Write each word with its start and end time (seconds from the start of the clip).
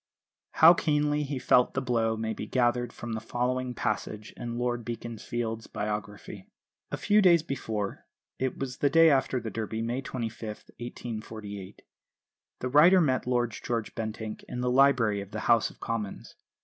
How 0.53 0.73
keenly 0.73 1.21
he 1.21 1.37
felt 1.37 1.75
the 1.75 1.79
blow 1.79 2.17
may 2.17 2.33
be 2.33 2.47
gathered 2.47 2.91
from 2.91 3.13
the 3.13 3.21
following 3.21 3.75
passage 3.75 4.33
in 4.35 4.57
Lord 4.57 4.83
Beaconsfield's 4.83 5.67
biography: 5.67 6.47
"A 6.89 6.97
few 6.97 7.21
days 7.21 7.43
before 7.43 8.07
it 8.39 8.57
was 8.57 8.77
the 8.77 8.89
day 8.89 9.11
after 9.11 9.39
the 9.39 9.51
Derby, 9.51 9.83
May 9.83 10.01
25, 10.01 10.39
1848 10.79 11.83
the 12.61 12.69
writer 12.69 12.99
met 12.99 13.27
Lord 13.27 13.51
George 13.51 13.93
Bentinck 13.93 14.41
in 14.47 14.61
the 14.61 14.71
library 14.71 15.21
of 15.21 15.29
the 15.29 15.41
House 15.41 15.69
of 15.69 15.79
Commons. 15.79 16.33